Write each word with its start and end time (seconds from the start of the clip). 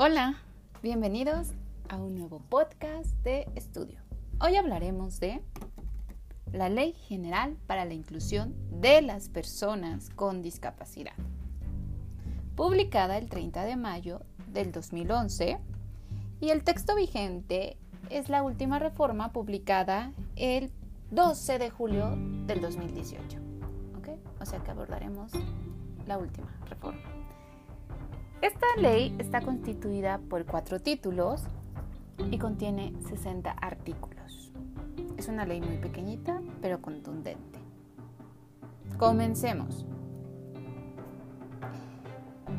Hola, 0.00 0.36
bienvenidos 0.80 1.54
a 1.88 1.96
un 1.96 2.14
nuevo 2.14 2.40
podcast 2.48 3.10
de 3.24 3.48
estudio. 3.56 3.98
Hoy 4.40 4.54
hablaremos 4.54 5.18
de 5.18 5.42
la 6.52 6.68
Ley 6.68 6.92
General 6.92 7.56
para 7.66 7.84
la 7.84 7.94
Inclusión 7.94 8.54
de 8.80 9.02
las 9.02 9.28
Personas 9.28 10.10
con 10.10 10.40
Discapacidad, 10.40 11.14
publicada 12.54 13.18
el 13.18 13.28
30 13.28 13.64
de 13.64 13.74
mayo 13.74 14.20
del 14.52 14.70
2011 14.70 15.58
y 16.40 16.50
el 16.50 16.62
texto 16.62 16.94
vigente 16.94 17.76
es 18.08 18.28
la 18.28 18.44
última 18.44 18.78
reforma 18.78 19.32
publicada 19.32 20.12
el 20.36 20.70
12 21.10 21.58
de 21.58 21.70
julio 21.70 22.14
del 22.46 22.60
2018. 22.60 23.40
O 24.40 24.46
sea 24.46 24.62
que 24.62 24.70
abordaremos 24.70 25.32
la 26.06 26.18
última 26.18 26.56
reforma. 26.70 27.17
Esta 28.40 28.66
ley 28.76 29.16
está 29.18 29.40
constituida 29.40 30.18
por 30.18 30.46
cuatro 30.46 30.78
títulos 30.78 31.42
y 32.30 32.38
contiene 32.38 32.94
60 33.08 33.50
artículos. 33.50 34.52
Es 35.16 35.26
una 35.26 35.44
ley 35.44 35.60
muy 35.60 35.78
pequeñita, 35.78 36.40
pero 36.62 36.80
contundente. 36.80 37.58
Comencemos. 38.96 39.84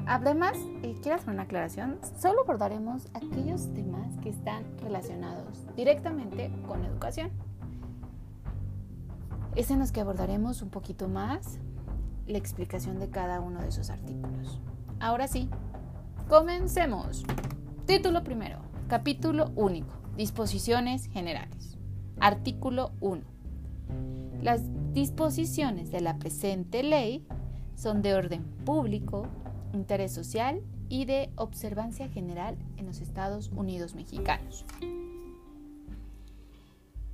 Además, 0.05 0.57
eh, 0.83 0.97
quiero 1.01 1.15
hacer 1.15 1.29
una 1.29 1.43
aclaración, 1.43 1.97
solo 2.19 2.41
abordaremos 2.41 3.07
aquellos 3.13 3.73
temas 3.73 4.17
que 4.17 4.29
están 4.29 4.65
relacionados 4.79 5.65
directamente 5.77 6.51
con 6.67 6.83
educación. 6.83 7.31
Es 9.55 9.71
en 9.71 9.79
los 9.79 9.93
que 9.93 10.01
abordaremos 10.01 10.61
un 10.61 10.71
poquito 10.71 11.07
más 11.07 11.57
la 12.27 12.37
explicación 12.37 12.99
de 12.99 13.09
cada 13.09 13.39
uno 13.39 13.61
de 13.61 13.69
esos 13.69 13.89
artículos. 13.89 14.59
Ahora 14.99 15.29
sí, 15.29 15.49
Comencemos. 16.29 17.23
Título 17.87 18.23
primero. 18.23 18.59
Capítulo 18.87 19.51
único. 19.55 19.95
Disposiciones 20.15 21.07
generales. 21.07 21.79
Artículo 22.19 22.91
1. 22.99 23.23
Las 24.43 24.61
disposiciones 24.93 25.89
de 25.89 26.01
la 26.01 26.19
presente 26.19 26.83
ley 26.83 27.25
son 27.75 28.03
de 28.03 28.13
orden 28.13 28.43
público, 28.63 29.25
interés 29.73 30.11
social 30.13 30.61
y 30.87 31.05
de 31.05 31.31
observancia 31.35 32.09
general 32.09 32.59
en 32.77 32.85
los 32.85 33.01
Estados 33.01 33.49
Unidos 33.49 33.95
mexicanos. 33.95 34.65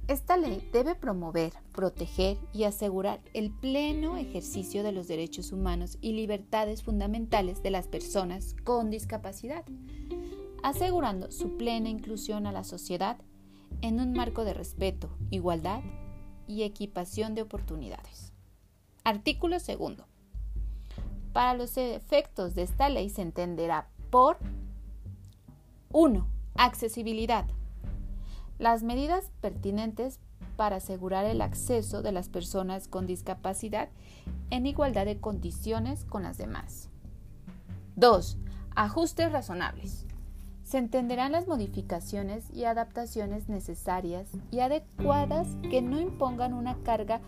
Esta 0.07 0.37
ley 0.37 0.69
debe 0.71 0.93
promover, 0.93 1.53
proteger 1.71 2.37
y 2.53 2.65
asegurar 2.65 3.21
el 3.33 3.49
pleno 3.49 4.17
ejercicio 4.17 4.83
de 4.83 4.91
los 4.91 5.07
derechos 5.07 5.51
humanos 5.51 5.97
y 5.99 6.13
libertades 6.13 6.83
fundamentales 6.83 7.63
de 7.63 7.71
las 7.71 7.87
personas 7.87 8.55
con 8.63 8.91
discapacidad, 8.91 9.65
asegurando 10.61 11.31
su 11.31 11.57
plena 11.57 11.89
inclusión 11.89 12.45
a 12.45 12.51
la 12.51 12.63
sociedad 12.63 13.17
en 13.81 13.99
un 13.99 14.13
marco 14.13 14.45
de 14.45 14.53
respeto, 14.53 15.09
igualdad 15.31 15.81
y 16.47 16.61
equipación 16.61 17.33
de 17.33 17.41
oportunidades. 17.41 18.31
Artículo 19.03 19.59
segundo. 19.59 20.05
Para 21.33 21.55
los 21.55 21.77
efectos 21.77 22.53
de 22.53 22.61
esta 22.61 22.89
ley 22.89 23.09
se 23.09 23.23
entenderá 23.23 23.89
por 24.11 24.37
1. 25.91 26.27
Accesibilidad 26.53 27.47
las 28.59 28.83
medidas 28.83 29.31
pertinentes 29.41 30.19
para 30.55 30.77
asegurar 30.77 31.25
el 31.25 31.41
acceso 31.41 32.01
de 32.01 32.11
las 32.11 32.29
personas 32.29 32.87
con 32.87 33.05
discapacidad 33.05 33.89
en 34.49 34.65
igualdad 34.65 35.05
de 35.05 35.19
condiciones 35.19 36.05
con 36.05 36.23
las 36.23 36.37
demás. 36.37 36.89
2. 37.95 38.37
Ajustes 38.75 39.31
razonables. 39.31 40.05
Se 40.63 40.77
entenderán 40.79 41.31
las 41.31 41.47
modificaciones 41.47 42.49
y 42.51 42.63
adaptaciones 42.63 43.49
necesarias 43.49 44.29
y 44.51 44.59
adecuadas 44.61 45.47
que 45.69 45.81
no 45.81 45.99
impongan 45.99 46.53
una 46.53 46.75
carga 46.83 47.21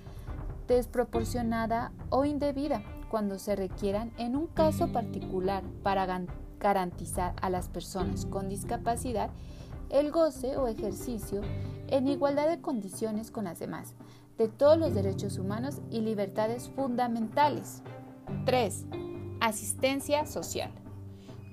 desproporcionada 0.67 1.91
o 2.09 2.25
indebida 2.25 2.83
cuando 3.09 3.39
se 3.39 3.55
requieran 3.55 4.11
en 4.17 4.35
un 4.35 4.47
caso 4.47 4.91
particular 4.91 5.63
para 5.83 6.25
garantizar 6.59 7.35
a 7.41 7.49
las 7.49 7.69
personas 7.69 8.25
con 8.25 8.49
discapacidad 8.49 9.29
el 9.89 10.11
goce 10.11 10.57
o 10.57 10.67
ejercicio 10.67 11.41
en 11.87 12.07
igualdad 12.07 12.49
de 12.49 12.61
condiciones 12.61 13.31
con 13.31 13.45
las 13.45 13.59
demás, 13.59 13.93
de 14.37 14.47
todos 14.47 14.77
los 14.77 14.93
derechos 14.93 15.37
humanos 15.37 15.81
y 15.89 16.01
libertades 16.01 16.69
fundamentales. 16.75 17.81
3. 18.45 18.85
Asistencia 19.39 20.25
social. 20.25 20.71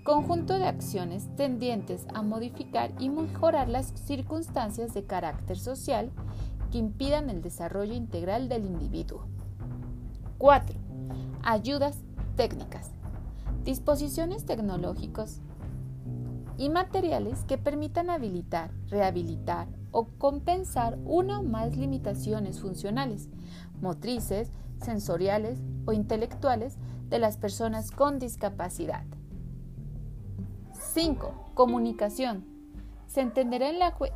Conjunto 0.05 0.59
de 0.59 0.67
acciones 0.67 1.35
tendientes 1.37 2.07
a 2.13 2.23
modificar 2.23 2.93
y 2.99 3.09
mejorar 3.09 3.69
las 3.69 3.87
circunstancias 3.87 4.93
de 4.93 5.05
carácter 5.05 5.59
social 5.59 6.11
que 6.71 6.79
impidan 6.79 7.31
el 7.31 7.41
desarrollo 7.41 7.95
integral 7.95 8.49
del 8.49 8.67
individuo. 8.67 9.27
4. 10.39 10.77
Ayudas 11.43 11.97
técnicas. 12.37 12.91
Disposiciones 13.65 14.45
tecnológicas 14.45 15.41
y 16.57 16.69
materiales 16.69 17.45
que 17.45 17.59
permitan 17.59 18.11
habilitar, 18.11 18.71
rehabilitar 18.89 19.69
o 19.91 20.07
compensar 20.19 20.99
una 21.05 21.41
o 21.41 21.43
más 21.43 21.77
limitaciones 21.77 22.61
funcionales, 22.61 23.29
motrices, 23.81 24.51
sensoriales 24.83 25.61
o 25.87 25.93
intelectuales 25.93 26.77
de 27.09 27.19
las 27.19 27.37
personas 27.37 27.91
con 27.91 28.19
discapacidad. 28.19 29.05
5. 30.73 31.53
Comunicación. 31.55 32.45
Se 33.07 33.21
entenderá 33.21 33.71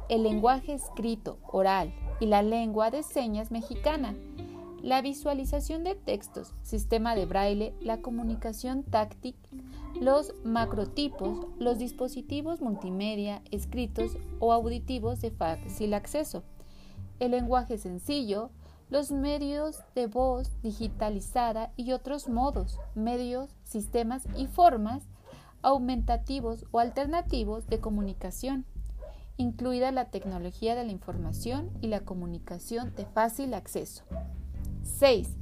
el, 0.09 0.23
lenguaje 0.23 0.75
escrito, 0.75 1.39
oral 1.45 1.95
y 2.21 2.27
la 2.27 2.43
lengua 2.43 2.91
de 2.91 3.03
señas 3.03 3.51
mexicana, 3.51 4.15
la 4.89 5.03
visualización 5.03 5.85
de 5.85 5.95
textos, 5.95 6.55
sistema 6.63 7.15
de 7.15 7.27
braille, 7.27 7.75
la 7.83 7.99
comunicación 7.99 8.85
táctil, 8.85 9.37
los 10.01 10.33
macrotipos, 10.45 11.47
los 11.59 11.77
dispositivos 11.77 12.63
multimedia, 12.63 13.43
escritos 13.51 14.17
o 14.41 14.51
auditivos 14.51 15.21
de 15.21 15.31
fácil 15.31 15.93
acceso, 15.93 16.43
el 17.21 17.33
lenguaje 17.33 17.77
sencillo, 17.77 18.49
los 18.89 19.13
medios 19.13 19.83
de 19.95 20.07
voz 20.07 20.51
digitalizada 20.63 21.71
y 21.77 21.93
otros 21.93 22.27
modos, 22.27 22.81
medios, 22.95 23.51
sistemas 23.65 24.27
y 24.39 24.47
formas 24.47 25.03
aumentativos 25.61 26.65
o 26.71 26.79
alternativos 26.79 27.67
de 27.67 27.79
comunicación, 27.79 28.65
incluida 29.37 29.93
la 29.93 30.07
tecnología 30.07 30.75
de 30.75 30.85
la 30.85 30.93
información 30.93 31.69
y 31.83 31.89
la 31.89 32.01
comunicación 32.01 32.95
de 32.97 33.05
fácil 33.05 33.53
acceso. 33.53 34.05
6. 34.89 35.37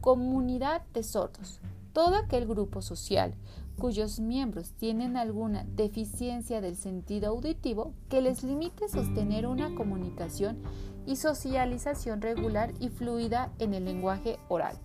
Comunidad 0.00 0.82
de 0.92 1.02
sordos. 1.02 1.60
Todo 1.92 2.16
aquel 2.16 2.46
grupo 2.46 2.82
social 2.82 3.34
cuyos 3.78 4.18
miembros 4.18 4.72
tienen 4.72 5.16
alguna 5.16 5.64
deficiencia 5.64 6.60
del 6.60 6.76
sentido 6.76 7.30
auditivo 7.30 7.94
que 8.08 8.20
les 8.20 8.42
limite 8.42 8.88
sostener 8.88 9.46
una 9.46 9.74
comunicación 9.74 10.58
y 11.06 11.16
socialización 11.16 12.20
regular 12.20 12.72
y 12.80 12.88
fluida 12.88 13.52
en 13.58 13.74
el 13.74 13.84
lenguaje 13.84 14.38
oral. 14.48 14.76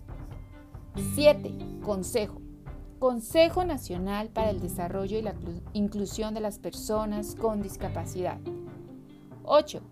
7. 1.14 1.52
Consejo. 1.82 2.40
Consejo 3.00 3.64
Nacional 3.64 4.28
para 4.28 4.50
el 4.50 4.60
Desarrollo 4.60 5.18
y 5.18 5.22
la 5.22 5.34
Inclusión 5.72 6.32
de 6.32 6.40
las 6.40 6.58
Personas 6.58 7.34
con 7.34 7.60
Discapacidad. 7.60 8.38
8. 9.42 9.82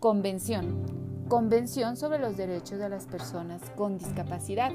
Convención. 0.00 1.01
Convención 1.28 1.96
sobre 1.96 2.18
los 2.18 2.36
Derechos 2.36 2.78
de 2.78 2.88
las 2.88 3.06
Personas 3.06 3.62
con 3.76 3.96
Discapacidad. 3.96 4.70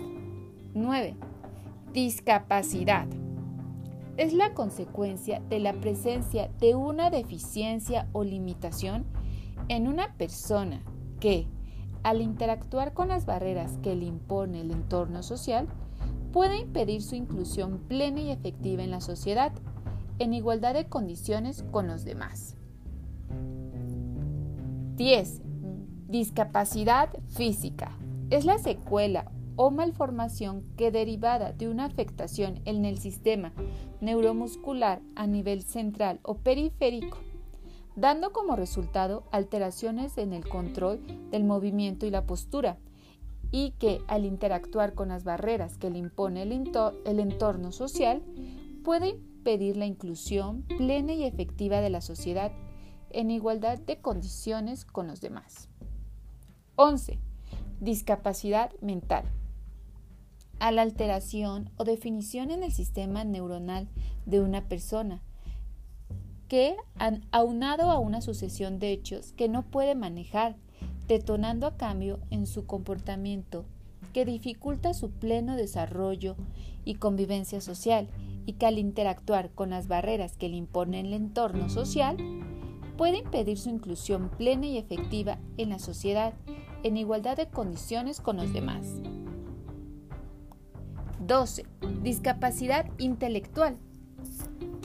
9. 0.74 1.16
Discapacidad 1.94 3.08
es 4.18 4.34
la 4.34 4.54
consecuencia 4.54 5.40
de 5.50 5.60
la 5.60 5.74
presencia 5.74 6.50
de 6.60 6.74
una 6.74 7.12
deficiencia 7.12 8.08
o 8.12 8.24
limitación 8.24 9.06
en 9.68 9.88
una 9.88 10.14
persona 10.18 10.82
que, 11.20 11.48
al 12.02 12.22
interactuar 12.22 12.94
con 12.94 13.10
las 13.10 13.26
barreras 13.26 13.78
que 13.84 13.96
le 13.96 14.06
impone 14.06 14.62
el 14.62 14.72
entorno 14.72 15.22
social, 15.22 15.68
puede 16.32 16.58
impedir 16.58 17.04
su 17.04 17.16
inclusión 17.16 17.80
plena 17.88 18.22
y 18.22 18.32
efectiva 18.32 18.84
en 18.84 18.92
la 18.92 19.02
sociedad, 19.02 19.52
en 20.18 20.34
igualdad 20.34 20.74
de 20.74 20.88
condiciones 20.88 21.64
con 21.72 21.88
los 21.88 22.04
demás. 22.04 22.56
10. 24.96 25.42
Discapacidad 26.08 27.10
física. 27.28 27.92
Es 28.30 28.46
la 28.46 28.58
secuela 28.60 29.30
o 29.58 29.72
malformación 29.72 30.64
que 30.78 30.90
derivada 30.90 31.52
de 31.52 31.68
una 31.68 31.84
afectación 31.84 32.62
en 32.64 32.86
el 32.86 32.98
sistema 32.98 33.52
neuromuscular 34.00 35.02
a 35.18 35.28
nivel 35.28 35.64
central 35.64 36.22
o 36.24 36.38
periférico, 36.38 37.18
dando 37.98 38.32
como 38.32 38.56
resultado 38.56 39.26
alteraciones 39.34 40.18
en 40.18 40.32
el 40.32 40.48
control 40.48 41.02
del 41.30 41.44
movimiento 41.44 42.06
y 42.06 42.10
la 42.10 42.26
postura, 42.26 42.78
y 43.52 43.72
que 43.72 44.00
al 44.08 44.24
interactuar 44.24 44.94
con 44.94 45.10
las 45.10 45.26
barreras 45.26 45.78
que 45.78 45.90
le 45.90 45.98
impone 46.00 46.44
el, 46.44 47.20
entorno 47.20 47.74
social, 47.74 48.24
puede 48.82 49.10
impedir 49.10 49.76
la 49.76 49.86
inclusión 49.86 50.64
plena 50.78 51.12
y 51.12 51.26
efectiva 51.26 51.82
de 51.82 51.90
la 51.90 52.00
sociedad 52.00 52.54
en 53.10 53.30
igualdad 53.30 53.78
de 53.78 54.00
condiciones 54.00 54.86
con 54.86 55.08
los 55.08 55.20
demás. 55.20 55.70
11. 56.80 57.18
Discapacidad 57.82 58.72
mental. 58.82 59.26
A 60.60 60.72
la 60.72 60.84
alteración 60.84 61.72
o 61.76 61.86
definición 61.86 62.52
en 62.52 62.62
el 62.62 62.72
sistema 62.72 63.24
neuronal 63.24 63.88
de 64.28 64.42
una 64.42 64.70
persona 64.70 65.24
que, 66.48 66.76
han 67.00 67.26
aunado 67.32 67.90
a 67.90 67.98
una 67.98 68.22
sucesión 68.22 68.78
de 68.78 68.92
hechos 68.92 69.32
que 69.32 69.50
no 69.50 69.64
puede 69.64 69.96
manejar, 69.96 70.56
detonando 71.08 71.66
a 71.66 71.78
cambio 71.78 72.20
en 72.30 72.46
su 72.46 72.68
comportamiento 72.68 73.66
que 74.14 74.24
dificulta 74.24 74.94
su 74.94 75.10
pleno 75.10 75.56
desarrollo 75.56 76.36
y 76.86 76.96
convivencia 76.96 77.60
social 77.60 78.08
y 78.46 78.54
que 78.54 78.68
al 78.68 78.78
interactuar 78.78 79.50
con 79.50 79.72
las 79.72 79.88
barreras 79.88 80.38
que 80.38 80.48
le 80.48 80.58
impone 80.58 81.00
el 81.00 81.14
entorno 81.14 81.70
social, 81.70 82.18
puede 82.98 83.18
impedir 83.18 83.58
su 83.58 83.70
inclusión 83.70 84.30
plena 84.30 84.68
y 84.68 84.78
efectiva 84.78 85.40
en 85.58 85.70
la 85.70 85.80
sociedad 85.80 86.36
en 86.88 86.98
igualdad 86.98 87.38
de 87.38 87.48
condiciones 87.48 88.22
con 88.22 88.38
los 88.38 88.52
demás. 88.54 88.88
12. 91.20 91.66
Discapacidad 92.02 92.86
intelectual. 92.98 93.78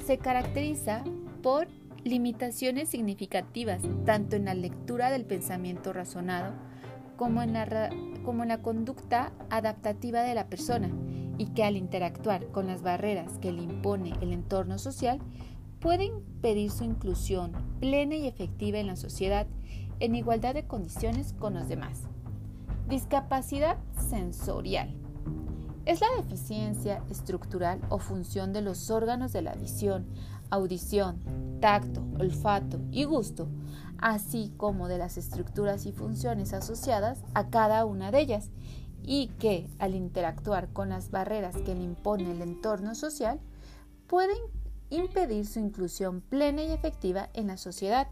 Se 0.05 0.19
caracteriza 0.19 1.05
por 1.43 1.69
limitaciones 2.05 2.89
significativas 2.89 3.83
tanto 4.05 4.37
en 4.37 4.47
la 4.47 4.55
lectura 4.55 5.11
del 5.11 5.25
pensamiento 5.25 5.93
razonado 5.93 6.53
como 7.17 7.43
en 7.43 7.53
la, 7.53 8.59
conducta 8.63 9.33
adaptativa 9.49 10.23
de 10.23 10.35
la 10.35 10.49
persona 10.49 10.91
y 11.39 11.47
que 11.47 11.63
al 11.63 11.77
interactuar 11.77 12.49
con 12.49 12.67
las 12.67 12.83
barreras 12.83 13.39
que 13.39 13.53
le 13.53 13.63
impone 13.63 14.13
el 14.21 14.33
entorno 14.33 14.79
social 14.79 15.21
puede 15.79 16.05
impedir 16.07 16.71
su 16.71 16.83
inclusión 16.83 17.53
plena 17.79 18.17
y 18.17 18.27
efectiva 18.27 18.79
en 18.79 18.89
la 18.89 18.97
sociedad 18.97 19.47
en 20.03 20.17
igualdad 20.17 20.53
de 20.53 20.67
condiciones 20.67 21.33
con 21.33 21.55
los 21.55 21.69
demás. 21.69 22.01
Discapacidad 22.89 23.79
sensorial. 24.11 24.93
Es 25.87 26.01
la 26.01 26.09
deficiencia 26.17 27.05
estructural 27.09 27.81
o 27.89 27.99
función 27.99 28.53
de 28.53 28.63
los 28.63 28.91
órganos 28.91 29.33
de 29.33 29.43
la 29.43 29.55
visión, 29.55 30.07
audición, 30.51 31.21
tacto, 31.61 32.03
olfato 32.19 32.81
y 32.91 33.05
gusto, 33.05 33.47
así 33.99 34.53
como 34.57 34.89
de 34.89 34.99
las 34.99 35.19
estructuras 35.19 35.87
y 35.87 35.93
funciones 35.93 36.53
asociadas 36.53 37.23
a 37.35 37.49
cada 37.51 37.85
una 37.85 38.11
de 38.11 38.23
ellas, 38.23 38.51
y 39.05 39.29
que, 39.39 39.71
al 39.79 39.95
interactuar 39.95 40.73
con 40.73 40.89
las 40.89 41.13
barreras 41.13 41.57
que 41.59 41.77
le 41.77 41.83
impone 41.85 42.33
el 42.33 42.43
entorno 42.43 42.97
social, 42.97 43.39
pueden 44.09 44.39
impedir 44.91 45.47
su 45.47 45.61
inclusión 45.61 46.23
plena 46.23 46.65
y 46.65 46.73
efectiva 46.73 47.31
en 47.35 47.47
la 47.47 47.57
sociedad, 47.57 48.09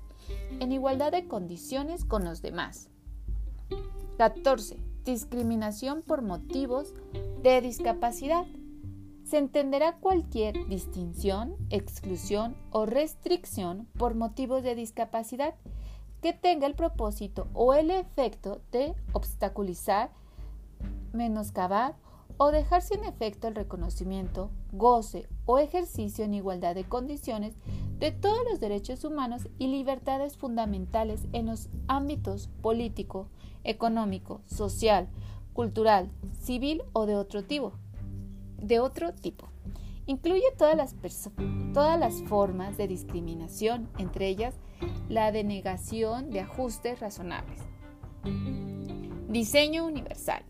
en 0.60 0.72
igualdad 0.72 1.12
de 1.12 1.26
condiciones 1.26 2.04
con 2.04 2.24
los 2.24 2.42
demás. 2.42 2.88
14. 4.18 4.76
Discriminación 5.04 6.02
por 6.02 6.22
motivos 6.22 6.94
de 7.42 7.60
discapacidad. 7.60 8.46
Se 9.24 9.38
entenderá 9.38 9.96
cualquier 9.96 10.66
distinción, 10.68 11.56
exclusión 11.70 12.56
o 12.70 12.84
restricción 12.84 13.86
por 13.96 14.14
motivos 14.14 14.62
de 14.62 14.74
discapacidad 14.74 15.54
que 16.20 16.32
tenga 16.32 16.66
el 16.66 16.74
propósito 16.74 17.48
o 17.54 17.74
el 17.74 17.90
efecto 17.90 18.60
de 18.72 18.94
obstaculizar, 19.12 20.10
menoscabar 21.12 21.96
o 22.36 22.50
dejar 22.50 22.82
sin 22.82 23.04
efecto 23.04 23.48
el 23.48 23.54
reconocimiento, 23.54 24.50
goce 24.72 25.28
o 25.46 25.58
ejercicio 25.58 26.24
en 26.24 26.34
igualdad 26.34 26.74
de 26.74 26.84
condiciones 26.84 27.54
de 28.00 28.12
todos 28.12 28.38
los 28.50 28.60
derechos 28.60 29.04
humanos 29.04 29.46
y 29.58 29.68
libertades 29.68 30.38
fundamentales 30.38 31.26
en 31.32 31.46
los 31.46 31.68
ámbitos 31.86 32.48
político, 32.62 33.28
económico, 33.62 34.40
social, 34.46 35.06
cultural, 35.52 36.10
civil 36.40 36.82
o 36.94 37.04
de 37.04 37.16
otro 37.16 37.44
tipo. 37.44 37.74
De 38.56 38.80
otro 38.80 39.12
tipo. 39.12 39.48
Incluye 40.06 40.44
todas 40.56 40.76
las, 40.76 40.96
todas 41.74 42.00
las 42.00 42.22
formas 42.22 42.78
de 42.78 42.88
discriminación, 42.88 43.90
entre 43.98 44.28
ellas 44.28 44.54
la 45.10 45.30
denegación 45.30 46.30
de 46.30 46.40
ajustes 46.40 47.00
razonables. 47.00 47.60
Diseño 49.28 49.84
universal. 49.84 50.42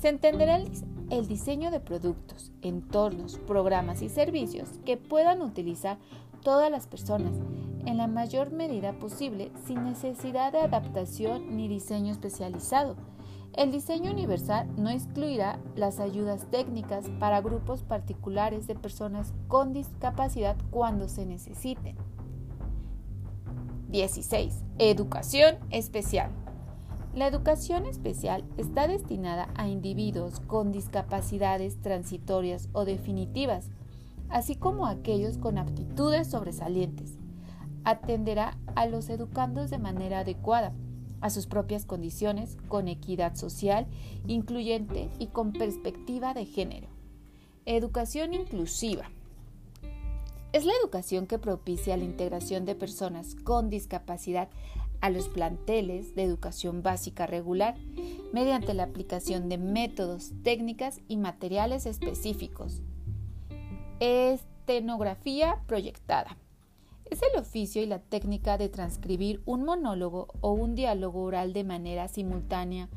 Se 0.00 0.08
entenderá 0.08 0.56
el, 0.56 0.68
el 1.10 1.28
diseño 1.28 1.70
de 1.70 1.80
productos, 1.80 2.52
entornos, 2.62 3.38
programas 3.38 4.02
y 4.02 4.08
servicios 4.08 4.68
que 4.84 4.96
puedan 4.96 5.40
utilizar 5.40 5.98
todas 6.46 6.70
las 6.70 6.86
personas 6.86 7.32
en 7.86 7.96
la 7.96 8.06
mayor 8.06 8.52
medida 8.52 8.92
posible 8.92 9.50
sin 9.66 9.82
necesidad 9.82 10.52
de 10.52 10.60
adaptación 10.60 11.56
ni 11.56 11.66
diseño 11.66 12.12
especializado. 12.12 12.94
El 13.52 13.72
diseño 13.72 14.12
universal 14.12 14.68
no 14.76 14.88
excluirá 14.88 15.58
las 15.74 15.98
ayudas 15.98 16.48
técnicas 16.52 17.06
para 17.18 17.40
grupos 17.40 17.82
particulares 17.82 18.68
de 18.68 18.76
personas 18.76 19.34
con 19.48 19.72
discapacidad 19.72 20.56
cuando 20.70 21.08
se 21.08 21.26
necesiten. 21.26 21.96
16. 23.88 24.62
Educación 24.78 25.56
especial. 25.70 26.30
La 27.12 27.26
educación 27.26 27.86
especial 27.86 28.44
está 28.56 28.86
destinada 28.86 29.48
a 29.56 29.66
individuos 29.66 30.38
con 30.38 30.70
discapacidades 30.70 31.80
transitorias 31.80 32.68
o 32.72 32.84
definitivas, 32.84 33.72
así 34.28 34.56
como 34.56 34.86
aquellos 34.86 35.38
con 35.38 35.58
aptitudes 35.58 36.28
sobresalientes. 36.28 37.18
Atenderá 37.84 38.58
a 38.74 38.86
los 38.86 39.08
educandos 39.08 39.70
de 39.70 39.78
manera 39.78 40.20
adecuada 40.20 40.72
a 41.20 41.30
sus 41.30 41.46
propias 41.46 41.86
condiciones, 41.86 42.56
con 42.68 42.88
equidad 42.88 43.36
social, 43.36 43.86
incluyente 44.26 45.08
y 45.18 45.28
con 45.28 45.52
perspectiva 45.52 46.34
de 46.34 46.44
género. 46.44 46.88
Educación 47.64 48.34
inclusiva. 48.34 49.10
Es 50.52 50.64
la 50.64 50.72
educación 50.80 51.26
que 51.26 51.38
propicia 51.38 51.96
la 51.96 52.04
integración 52.04 52.64
de 52.64 52.74
personas 52.74 53.34
con 53.34 53.68
discapacidad 53.68 54.48
a 55.00 55.10
los 55.10 55.28
planteles 55.28 56.14
de 56.14 56.22
educación 56.22 56.82
básica 56.82 57.26
regular 57.26 57.76
mediante 58.32 58.72
la 58.72 58.84
aplicación 58.84 59.48
de 59.48 59.58
métodos, 59.58 60.32
técnicas 60.42 61.00
y 61.08 61.16
materiales 61.16 61.86
específicos. 61.86 62.82
Estenografía 63.98 65.62
proyectada. 65.66 66.36
Es 67.10 67.22
el 67.22 67.40
oficio 67.40 67.82
y 67.82 67.86
la 67.86 67.98
técnica 67.98 68.58
de 68.58 68.68
transcribir 68.68 69.40
un 69.46 69.64
monólogo 69.64 70.28
o 70.42 70.52
un 70.52 70.74
diálogo 70.74 71.22
oral 71.22 71.54
de 71.54 71.64
manera 71.64 72.06
simultánea 72.06 72.90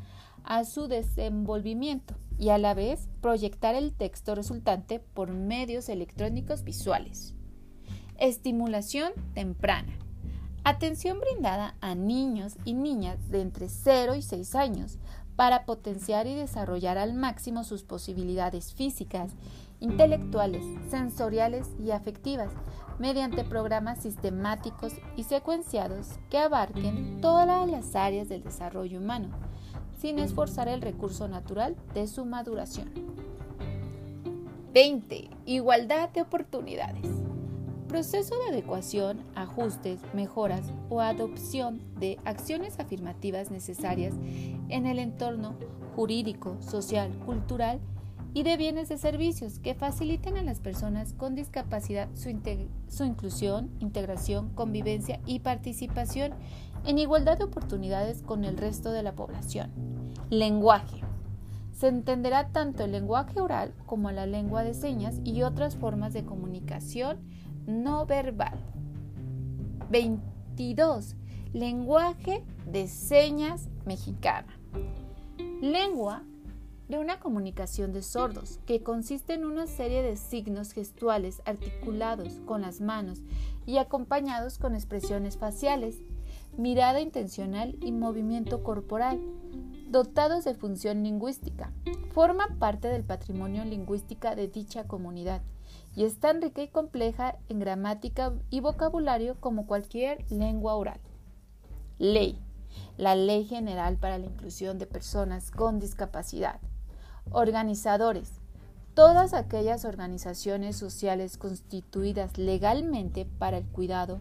a 0.44 0.66
su 0.66 0.88
desenvolvimiento 0.88 2.16
y 2.38 2.50
a 2.50 2.58
la 2.58 2.74
vez 2.74 3.08
proyectar 3.22 3.76
el 3.76 3.94
texto 3.94 4.36
resultante 4.36 5.00
por 5.00 5.32
medios 5.32 5.88
electrónicos 5.88 6.66
visuales. 6.66 7.34
Estimulación 8.18 9.14
temprana. 9.34 9.98
Atención 10.66 11.22
brindada 11.22 11.76
a 11.80 11.96
niños 11.96 12.58
y 12.66 12.74
niñas 12.74 13.30
de 13.30 13.40
entre 13.40 13.70
0 13.70 14.16
y 14.16 14.22
6 14.22 14.56
años 14.56 15.00
para 15.40 15.64
potenciar 15.64 16.28
y 16.28 16.36
desarrollar 16.36 16.98
al 16.98 17.14
máximo 17.14 17.64
sus 17.64 17.84
posibilidades 17.84 18.74
físicas, 18.74 19.32
intelectuales, 19.80 20.66
sensoriales 20.90 21.66
y 21.80 21.92
afectivas 21.92 22.52
mediante 23.00 23.46
programas 23.46 24.00
sistemáticos 24.00 24.92
y 25.16 25.24
secuenciados 25.24 26.08
que 26.30 26.40
abarquen 26.40 27.22
todas 27.22 27.70
las 27.70 27.96
áreas 27.96 28.28
del 28.28 28.44
desarrollo 28.44 29.00
humano, 29.00 29.30
sin 29.98 30.20
esforzar 30.20 30.68
el 30.68 30.82
recurso 30.82 31.30
natural 31.30 31.78
de 31.94 32.08
su 32.08 32.26
maduración. 32.26 32.92
20. 34.74 35.30
Igualdad 35.46 36.10
de 36.10 36.22
oportunidades 36.22 37.29
proceso 37.90 38.36
de 38.38 38.50
adecuación, 38.52 39.20
ajustes, 39.36 40.00
mejoras 40.14 40.72
o 40.90 41.02
adopción 41.02 41.82
de 42.00 42.20
acciones 42.24 42.80
afirmativas 42.80 43.50
necesarias 43.52 44.14
en 44.70 44.86
el 44.86 45.00
entorno 45.00 45.56
jurídico, 45.96 46.56
social, 46.62 47.12
cultural 47.26 47.82
y 48.36 48.44
de 48.44 48.58
bienes 48.58 48.90
de 48.90 49.00
servicios 49.00 49.58
que 49.58 49.74
faciliten 49.74 50.38
a 50.38 50.44
las 50.44 50.60
personas 50.60 51.14
con 51.14 51.34
discapacidad 51.34 52.08
su, 52.14 52.30
su, 52.88 53.04
inclusión, 53.04 53.72
integración, 53.80 54.50
convivencia 54.54 55.20
y 55.26 55.40
participación 55.40 56.34
en 56.86 57.00
igualdad 57.00 57.40
de 57.40 57.46
oportunidades 57.46 58.22
con 58.22 58.46
el 58.46 58.58
resto 58.58 58.92
de 58.92 59.02
la 59.02 59.16
población. 59.16 59.72
Lenguaje. 60.30 61.02
Se 61.72 61.88
entenderá 61.88 62.50
tanto 62.50 62.84
el 62.84 62.92
lenguaje 62.92 63.42
oral 63.42 63.74
como 63.88 64.12
la 64.12 64.28
lengua 64.28 64.64
de 64.64 64.76
señas 64.76 65.20
y 65.24 65.42
otras 65.42 65.76
formas 65.76 66.14
de 66.14 66.24
comunicación 66.24 67.18
no 67.68 68.06
verbal. 68.06 68.60
22. 69.90 71.16
Lenguaje 71.54 72.44
de 72.66 72.88
señas 72.88 73.70
mexicana. 73.86 74.60
Lengua 75.62 76.24
de 76.90 76.98
una 76.98 77.20
comunicación 77.20 77.94
de 77.94 78.02
sordos, 78.02 78.60
que 78.66 78.82
consiste 78.82 79.36
en 79.36 79.46
una 79.46 79.68
serie 79.68 80.02
de 80.02 80.18
signos 80.18 80.72
gestuales 80.72 81.42
articulados 81.46 82.42
con 82.46 82.62
las 82.64 82.82
manos 82.82 83.22
y 83.68 83.78
acompañados 83.78 84.58
con 84.58 84.74
expresiones 84.74 85.38
faciales, 85.38 86.02
mirada 86.58 87.00
intencional 87.00 87.78
y 87.82 87.92
movimiento 87.92 88.64
corporal, 88.64 89.20
dotados 89.88 90.46
de 90.46 90.56
función 90.56 91.04
lingüística. 91.04 91.72
Forma 92.12 92.48
parte 92.58 92.88
del 92.88 93.04
patrimonio 93.04 93.64
lingüística 93.66 94.36
de 94.36 94.48
dicha 94.48 94.88
comunidad 94.88 95.44
y 95.96 96.04
es 96.04 96.20
tan 96.20 96.42
rica 96.42 96.62
y 96.62 96.68
compleja 96.68 97.38
en 97.50 97.60
gramática 97.60 98.34
y 98.50 98.60
vocabulario 98.60 99.40
como 99.40 99.66
cualquier 99.66 100.26
lengua 100.32 100.76
oral. 100.76 101.00
Ley. 101.98 102.40
La 102.98 103.16
Ley 103.16 103.46
General 103.46 103.98
para 103.98 104.18
la 104.18 104.28
Inclusión 104.28 104.78
de 104.78 104.86
Personas 104.86 105.52
con 105.52 105.80
Discapacidad. 105.80 106.60
Organizadores. 107.32 108.32
Todas 108.94 109.34
aquellas 109.34 109.86
organizaciones 109.86 110.76
sociales 110.76 111.38
constituidas 111.38 112.38
legalmente 112.38 113.26
para 113.26 113.58
el 113.58 113.66
cuidado, 113.66 114.20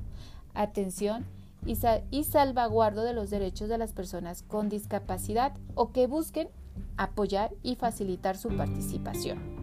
atención 0.54 1.26
y, 1.66 1.76
y 2.10 2.24
salvaguardo 2.24 3.02
de 3.02 3.12
los 3.12 3.30
derechos 3.30 3.68
de 3.68 3.78
las 3.78 3.92
personas 3.92 4.42
con 4.42 4.68
discapacidad 4.68 5.52
o 5.74 5.92
que 5.92 6.06
busquen 6.06 6.48
apoyar 6.96 7.52
y 7.62 7.76
facilitar 7.76 8.36
su 8.36 8.48
participación. 8.56 9.57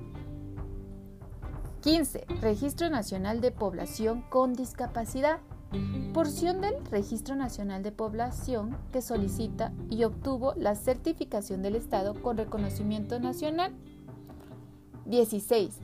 15. 1.85 2.25
Registro 2.41 2.89
Nacional 2.89 3.41
de 3.41 3.51
Población 3.51 4.23
con 4.29 4.53
Discapacidad. 4.53 5.37
Porción 6.15 6.59
del 6.59 6.83
Registro 6.89 7.35
Nacional 7.35 7.83
de 7.83 7.91
Población 7.91 8.75
que 8.91 9.03
solicita 9.03 9.71
y 9.91 10.03
obtuvo 10.03 10.55
la 10.55 10.73
certificación 10.73 11.61
del 11.61 11.75
Estado 11.75 12.19
con 12.23 12.37
reconocimiento 12.37 13.19
nacional. 13.19 13.71
16. 15.05 15.79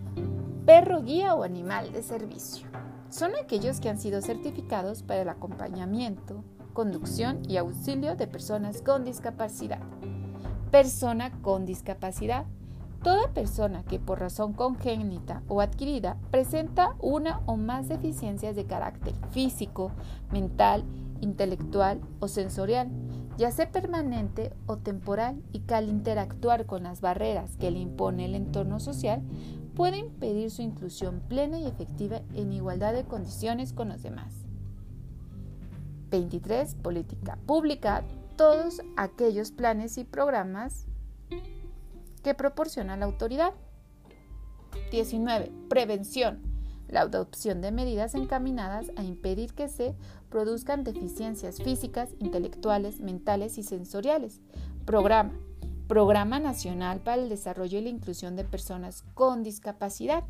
Perro 0.66 1.04
guía 1.04 1.36
o 1.36 1.44
animal 1.44 1.92
de 1.92 2.02
servicio 2.02 2.68
son 3.12 3.36
aquellos 3.36 3.80
que 3.80 3.90
han 3.90 4.00
sido 4.00 4.24
certificados 4.24 5.04
para 5.04 5.22
el 5.22 5.30
acompañamiento, 5.30 6.44
conducción 6.74 7.44
y 7.48 7.58
auxilio 7.58 8.16
de 8.16 8.26
personas 8.26 8.82
con 8.82 9.06
discapacidad. 9.06 9.84
Persona 10.72 11.32
con 11.44 11.68
discapacidad. 11.68 12.48
Toda 13.04 13.34
persona 13.34 13.84
que 13.84 14.00
por 14.00 14.20
razón 14.20 14.54
congénita 14.54 15.42
o 15.48 15.62
adquirida 15.62 16.18
presenta 16.30 16.96
una 17.00 17.42
o 17.48 17.58
más 17.58 17.90
deficiencias 17.90 18.56
de 18.56 18.66
carácter 18.66 19.16
físico, 19.32 19.92
mental, 20.32 20.84
intelectual 21.20 22.00
o 22.20 22.28
sensorial, 22.28 22.90
ya 23.38 23.50
sea 23.50 23.72
permanente 23.72 24.54
o 24.68 24.78
temporal, 24.78 25.42
y 25.52 25.62
que 25.62 25.74
al 25.74 25.90
interactuar 25.90 26.68
con 26.68 26.84
las 26.84 27.02
barreras 27.02 27.58
que 27.58 27.72
le 27.72 27.80
impone 27.80 28.26
el 28.26 28.36
entorno 28.36 28.80
social, 28.80 29.24
puede 29.76 29.98
impedir 29.98 30.52
su 30.52 30.62
inclusión 30.62 31.22
plena 31.28 31.58
y 31.58 31.66
efectiva 31.66 32.22
en 32.36 32.54
igualdad 32.54 32.94
de 32.94 33.06
condiciones 33.06 33.74
con 33.74 33.90
los 33.90 34.04
demás. 34.04 34.34
23. 36.12 36.76
Política 36.76 37.40
pública. 37.48 38.04
Todos 38.36 38.82
aquellos 38.98 39.52
planes 39.52 39.98
y 39.98 40.04
programas 40.04 40.86
que 42.24 42.34
proporciona 42.34 42.98
la 42.98 43.06
autoridad. 43.06 43.54
19. 44.92 45.52
Prevención. 45.70 46.42
La 46.88 47.02
adopción 47.02 47.62
de 47.62 47.72
medidas 47.72 48.16
encaminadas 48.16 48.92
a 48.98 49.04
impedir 49.04 49.54
que 49.54 49.70
se 49.70 49.96
produzcan 50.30 50.84
deficiencias 50.84 51.58
físicas, 51.58 52.10
intelectuales, 52.20 53.00
mentales 53.00 53.58
y 53.58 53.64
sensoriales. 53.64 54.42
Programa 54.86 55.32
Programa 55.92 56.40
Nacional 56.40 57.02
para 57.02 57.22
el 57.22 57.28
Desarrollo 57.28 57.78
y 57.78 57.82
la 57.82 57.90
Inclusión 57.90 58.38
de 58.38 58.46
Personas 58.46 59.04
con 59.14 59.44
Discapacidad. 59.44 60.24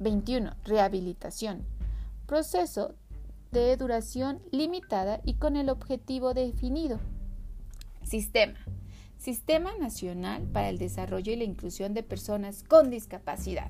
21. 0.00 0.56
Rehabilitación. 0.64 1.64
Proceso 2.26 2.96
de 3.52 3.76
duración 3.76 4.42
limitada 4.50 5.20
y 5.22 5.34
con 5.34 5.54
el 5.54 5.68
objetivo 5.68 6.34
definido. 6.34 6.98
Sistema. 8.02 8.58
Sistema 9.18 9.72
Nacional 9.80 10.44
para 10.44 10.68
el 10.68 10.78
Desarrollo 10.78 11.32
y 11.32 11.36
la 11.36 11.42
Inclusión 11.42 11.92
de 11.92 12.04
Personas 12.04 12.62
con 12.62 12.88
Discapacidad. 12.88 13.68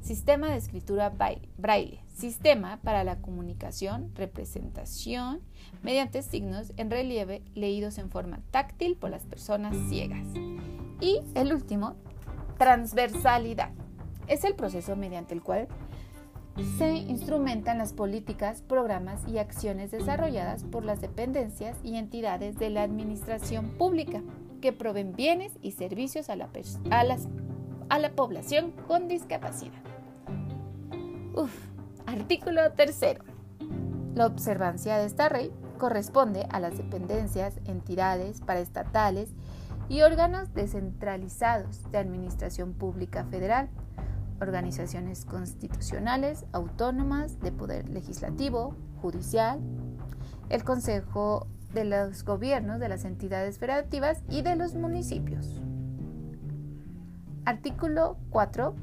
Sistema 0.00 0.50
de 0.50 0.56
escritura 0.56 1.12
braille. 1.58 2.00
Sistema 2.14 2.78
para 2.84 3.02
la 3.02 3.16
comunicación, 3.16 4.12
representación 4.14 5.40
mediante 5.82 6.22
signos 6.22 6.72
en 6.76 6.92
relieve 6.92 7.42
leídos 7.56 7.98
en 7.98 8.08
forma 8.08 8.38
táctil 8.52 8.96
por 8.96 9.10
las 9.10 9.24
personas 9.24 9.76
ciegas. 9.88 10.26
Y 11.00 11.22
el 11.34 11.52
último, 11.52 11.96
transversalidad. 12.56 13.72
Es 14.28 14.44
el 14.44 14.54
proceso 14.54 14.94
mediante 14.94 15.34
el 15.34 15.42
cual 15.42 15.66
se 16.78 16.94
instrumentan 16.94 17.78
las 17.78 17.92
políticas, 17.92 18.62
programas 18.62 19.26
y 19.26 19.38
acciones 19.38 19.90
desarrolladas 19.90 20.62
por 20.62 20.84
las 20.84 21.00
dependencias 21.00 21.76
y 21.82 21.96
entidades 21.96 22.56
de 22.58 22.70
la 22.70 22.84
administración 22.84 23.70
pública 23.70 24.22
que 24.60 24.72
proveen 24.72 25.12
bienes 25.12 25.52
y 25.62 25.72
servicios 25.72 26.28
a 26.30 26.36
la, 26.36 26.48
a 27.88 27.98
la 27.98 28.10
población 28.12 28.72
con 28.86 29.08
discapacidad. 29.08 29.82
Uf, 31.34 31.52
artículo 32.06 32.72
tercero. 32.72 33.24
La 34.14 34.26
observancia 34.26 34.98
de 34.98 35.06
esta 35.06 35.28
ley 35.28 35.52
corresponde 35.78 36.46
a 36.50 36.60
las 36.60 36.76
dependencias, 36.76 37.58
entidades 37.64 38.40
paraestatales 38.40 39.30
y 39.88 40.02
órganos 40.02 40.52
descentralizados 40.52 41.90
de 41.90 41.98
Administración 41.98 42.74
Pública 42.74 43.24
Federal, 43.24 43.70
organizaciones 44.40 45.24
constitucionales, 45.24 46.44
autónomas, 46.52 47.40
de 47.40 47.52
poder 47.52 47.88
legislativo, 47.88 48.74
judicial, 49.00 49.60
el 50.48 50.64
Consejo 50.64 51.46
de 51.72 51.84
los 51.84 52.24
Gobiernos 52.24 52.80
de 52.80 52.88
las 52.88 53.04
entidades 53.04 53.58
federativas 53.58 54.22
y 54.28 54.42
de 54.42 54.56
los 54.56 54.74
municipios. 54.74 55.60
Artículo 57.44 58.16
4 58.30 58.74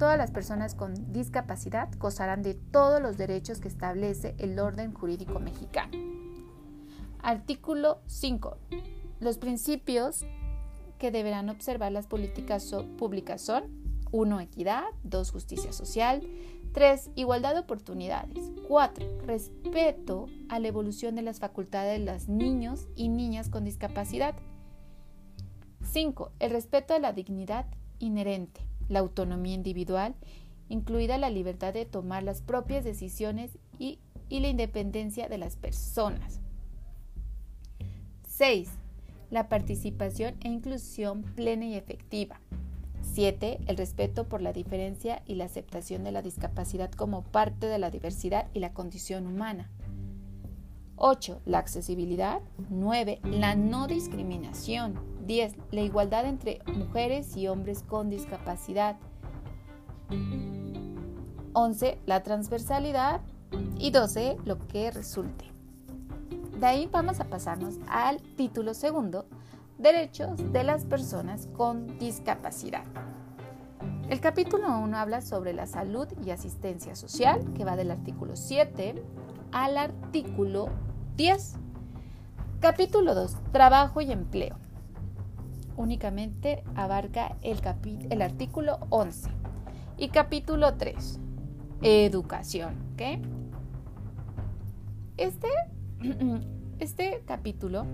todas 0.00 0.16
las 0.16 0.30
personas 0.30 0.74
con 0.74 1.12
discapacidad 1.12 1.90
gozarán 1.98 2.42
de 2.42 2.54
todos 2.54 3.02
los 3.02 3.18
derechos 3.18 3.60
que 3.60 3.68
establece 3.68 4.34
el 4.38 4.58
orden 4.58 4.94
jurídico 4.94 5.38
mexicano. 5.40 5.92
Artículo 7.22 8.00
5. 8.06 8.56
Los 9.20 9.36
principios 9.36 10.24
que 10.98 11.10
deberán 11.10 11.50
observar 11.50 11.92
las 11.92 12.06
políticas 12.06 12.74
públicas 12.96 13.42
son 13.42 13.64
1. 14.10 14.40
Equidad, 14.40 14.84
2. 15.04 15.30
Justicia 15.30 15.70
social, 15.74 16.26
3. 16.72 17.10
Igualdad 17.16 17.54
de 17.54 17.60
oportunidades, 17.60 18.52
4. 18.68 19.22
Respeto 19.26 20.26
a 20.48 20.58
la 20.58 20.68
evolución 20.68 21.14
de 21.16 21.22
las 21.22 21.40
facultades 21.40 21.98
de 21.98 22.04
los 22.04 22.28
niños 22.28 22.88
y 22.96 23.08
niñas 23.08 23.48
con 23.48 23.64
discapacidad. 23.64 24.34
5. 25.82 26.32
El 26.38 26.50
respeto 26.50 26.94
a 26.94 26.98
la 26.98 27.12
dignidad 27.12 27.66
inherente 27.98 28.70
la 28.90 28.98
autonomía 28.98 29.54
individual, 29.54 30.14
incluida 30.68 31.16
la 31.16 31.30
libertad 31.30 31.72
de 31.72 31.86
tomar 31.86 32.22
las 32.22 32.42
propias 32.42 32.84
decisiones 32.84 33.56
y, 33.78 34.00
la 34.28 34.48
independencia 34.48 35.28
de 35.28 35.38
las 35.38 35.56
personas. 35.56 36.40
6. 38.28 38.68
La 39.30 39.48
participación 39.48 40.36
e 40.42 40.48
inclusión 40.48 41.22
plena 41.22 41.66
y 41.66 41.74
efectiva. 41.74 42.40
7. 43.12 43.60
El 43.66 43.76
respeto 43.76 44.28
por 44.28 44.42
la 44.42 44.52
diferencia 44.52 45.22
y 45.26 45.34
la 45.34 45.44
aceptación 45.44 46.04
de 46.04 46.12
la 46.12 46.22
discapacidad 46.22 46.90
como 46.90 47.22
parte 47.22 47.66
de 47.66 47.78
la 47.78 47.90
diversidad 47.90 48.46
y 48.54 48.60
la 48.60 48.72
condición 48.72 49.26
humana. 49.26 49.70
8. 50.96 51.40
La 51.46 51.58
accesibilidad. 51.58 52.40
9. 52.68 53.20
La 53.24 53.56
no 53.56 53.86
discriminación. 53.86 55.00
10. 55.26 55.54
La 55.70 55.80
igualdad 55.80 56.26
entre 56.26 56.60
mujeres 56.66 57.36
y 57.36 57.48
hombres 57.48 57.82
con 57.82 58.10
discapacidad. 58.10 58.96
11. 61.52 61.98
La 62.06 62.22
transversalidad. 62.22 63.22
Y 63.78 63.90
12. 63.90 64.36
Lo 64.44 64.58
que 64.68 64.90
resulte. 64.90 65.46
De 66.60 66.66
ahí 66.66 66.88
vamos 66.92 67.20
a 67.20 67.24
pasarnos 67.24 67.76
al 67.88 68.20
título 68.36 68.74
segundo, 68.74 69.24
Derechos 69.80 70.52
de 70.52 70.62
las 70.62 70.84
personas 70.84 71.48
con 71.56 71.98
discapacidad. 71.98 72.84
El 74.08 74.20
capítulo 74.20 74.78
1 74.78 74.96
habla 74.96 75.22
sobre 75.22 75.52
la 75.54 75.66
salud 75.66 76.06
y 76.24 76.30
asistencia 76.30 76.94
social, 76.94 77.52
que 77.54 77.64
va 77.64 77.76
del 77.76 77.90
artículo 77.90 78.36
7 78.36 79.02
al 79.52 79.78
artículo 79.78 80.68
10. 81.16 81.54
Capítulo 82.60 83.14
2. 83.14 83.36
Trabajo 83.52 84.00
y 84.00 84.12
empleo 84.12 84.56
únicamente 85.80 86.62
abarca 86.74 87.36
el, 87.40 87.58
el 88.10 88.22
artículo 88.22 88.80
11. 88.90 89.30
Y 89.96 90.08
capítulo 90.08 90.74
3, 90.74 91.18
educación. 91.82 92.74
Este, 95.16 95.48
este 96.78 97.22
capítulo 97.26 97.86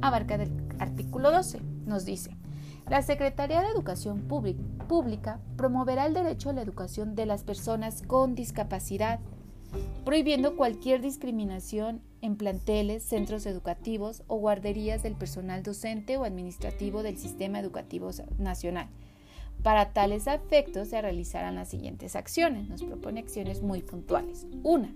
abarca 0.00 0.38
del 0.38 0.63
artículo 0.78 1.30
12. 1.30 1.60
Nos 1.86 2.04
dice, 2.04 2.36
La 2.88 3.02
Secretaría 3.02 3.60
de 3.62 3.68
Educación 3.68 4.22
Pública 4.22 5.40
promoverá 5.56 6.06
el 6.06 6.14
derecho 6.14 6.50
a 6.50 6.52
la 6.52 6.62
educación 6.62 7.14
de 7.14 7.26
las 7.26 7.44
personas 7.44 8.02
con 8.02 8.34
discapacidad, 8.34 9.20
prohibiendo 10.04 10.56
cualquier 10.56 11.00
discriminación 11.00 12.02
en 12.20 12.36
planteles, 12.36 13.02
centros 13.02 13.46
educativos 13.46 14.22
o 14.26 14.36
guarderías 14.36 15.02
del 15.02 15.14
personal 15.14 15.62
docente 15.62 16.16
o 16.16 16.24
administrativo 16.24 17.02
del 17.02 17.18
sistema 17.18 17.58
educativo 17.58 18.10
nacional. 18.38 18.88
Para 19.62 19.92
tales 19.92 20.26
efectos 20.26 20.88
se 20.88 21.00
realizarán 21.00 21.54
las 21.54 21.68
siguientes 21.68 22.16
acciones. 22.16 22.68
Nos 22.68 22.82
propone 22.82 23.20
acciones 23.20 23.62
muy 23.62 23.82
puntuales. 23.82 24.46
Una, 24.62 24.94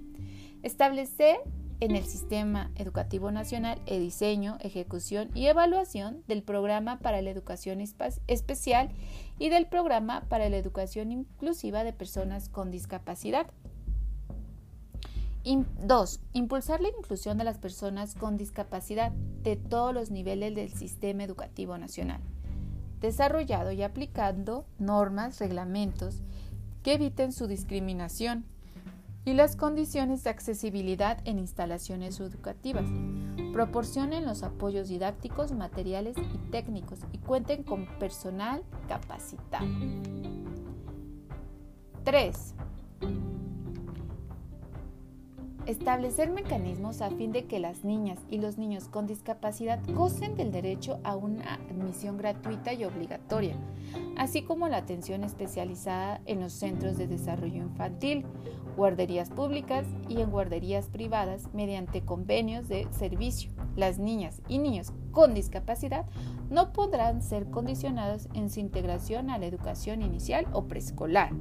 establecer 0.63 1.39
en 1.81 1.95
el 1.95 2.05
Sistema 2.05 2.71
Educativo 2.77 3.31
Nacional 3.31 3.81
el 3.87 4.01
diseño, 4.01 4.59
ejecución 4.61 5.31
y 5.35 5.47
evaluación 5.47 6.23
del 6.27 6.43
programa 6.43 6.99
para 6.99 7.23
la 7.23 7.31
educación 7.31 7.81
especial 7.81 8.91
y 9.39 9.49
del 9.49 9.67
programa 9.67 10.23
para 10.29 10.49
la 10.49 10.57
educación 10.57 11.13
inclusiva 11.13 11.85
de 11.85 11.93
personas 11.93 12.49
con 12.49 12.71
discapacidad. 12.71 13.47
2. 15.45 16.21
Impulsar 16.35 16.81
la 16.81 16.89
inclusión 16.89 17.39
de 17.39 17.45
las 17.45 17.59
personas 17.59 18.15
con 18.15 18.37
discapacidad 18.37 19.13
de 19.43 19.57
todos 19.57 19.95
los 19.95 20.11
niveles 20.11 20.55
del 20.55 20.71
sistema 20.71 21.25
educativo 21.25 21.79
nacional, 21.79 22.21
desarrollado 23.01 23.73
y 23.73 23.83
aplicando 23.83 24.67
normas, 24.79 25.39
reglamentos 25.39 26.21
que 26.83 26.95
eviten 26.95 27.33
su 27.33 27.47
discriminación 27.47 28.45
y 29.25 29.35
las 29.35 29.57
condiciones 29.57 30.25
de 30.25 30.31
accesibilidad 30.31 31.19
en 31.25 31.39
instalaciones 31.39 32.19
educativas. 32.21 32.87
Proporcionen 33.53 34.25
los 34.25 34.43
apoyos 34.43 34.89
didácticos, 34.89 35.53
materiales 35.53 36.17
y 36.17 36.51
técnicos 36.51 37.01
y 37.13 37.19
cuenten 37.19 37.63
con 37.63 37.87
personal 37.99 38.63
capacitado. 38.89 39.67
3. 42.05 42.55
Establecer 45.69 46.31
mecanismos 46.31 47.03
a 47.03 47.11
fin 47.11 47.31
de 47.31 47.45
que 47.45 47.59
las 47.59 47.85
niñas 47.85 48.19
y 48.31 48.39
los 48.39 48.57
niños 48.57 48.89
con 48.89 49.07
discapacidad 49.07 49.79
gocen 49.89 50.35
del 50.35 50.51
derecho 50.51 50.99
a 51.05 51.15
una 51.15 51.57
admisión 51.71 52.17
gratuita 52.17 52.73
y 52.73 52.85
obligatoria, 52.85 53.55
así 54.17 54.41
como 54.41 54.67
la 54.69 54.79
atención 54.79 55.25
especializada 55.25 56.23
en 56.25 56.41
los 56.41 56.55
centros 56.55 56.97
de 56.97 57.07
desarrollo 57.07 57.59
infantil, 57.59 58.25
guarderías 58.79 59.29
públicas 59.29 59.85
y 60.09 60.21
en 60.21 60.31
guarderías 60.31 60.87
privadas 60.87 61.49
mediante 61.53 62.03
convenios 62.03 62.69
de 62.69 62.87
servicio. 62.93 63.51
Las 63.75 63.99
niñas 63.99 64.41
y 64.49 64.59
niños 64.59 64.93
con 65.11 65.35
discapacidad 65.35 66.07
no 66.49 66.73
podrán 66.73 67.21
ser 67.21 67.51
condicionados 67.51 68.29
en 68.35 68.49
su 68.49 68.61
integración 68.61 69.31
a 69.31 69.39
la 69.39 69.47
educación 69.47 70.01
inicial 70.01 70.47
o 70.53 70.69
preescolar. 70.69 71.33